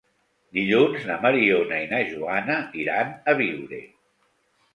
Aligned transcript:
Dilluns 0.57 1.03
na 1.09 1.17
Mariona 1.25 1.77
i 1.83 1.89
na 1.91 1.99
Joana 2.07 2.57
iran 2.85 3.13
a 3.13 3.37
Biure. 3.45 3.83